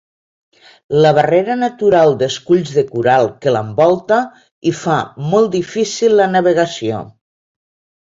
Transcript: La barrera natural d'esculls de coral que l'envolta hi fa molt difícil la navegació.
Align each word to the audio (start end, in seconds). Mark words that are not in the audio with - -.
La 1.05 1.11
barrera 1.17 1.57
natural 1.63 2.15
d'esculls 2.21 2.73
de 2.79 2.85
coral 2.95 3.31
que 3.45 3.55
l'envolta 3.55 4.21
hi 4.67 4.75
fa 4.83 4.99
molt 5.37 5.55
difícil 5.61 6.21
la 6.25 6.31
navegació. 6.37 7.09